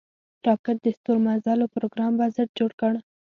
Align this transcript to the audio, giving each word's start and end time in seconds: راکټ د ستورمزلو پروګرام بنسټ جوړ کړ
راکټ 0.47 0.77
د 0.83 0.87
ستورمزلو 0.97 1.71
پروګرام 1.75 2.11
بنسټ 2.19 2.49
جوړ 2.59 2.71
کړ 2.81 2.93